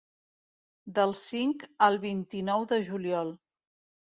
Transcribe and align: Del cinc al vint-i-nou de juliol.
Del 0.95 1.13
cinc 1.19 1.67
al 1.89 1.99
vint-i-nou 2.07 2.67
de 2.73 2.81
juliol. 2.89 3.31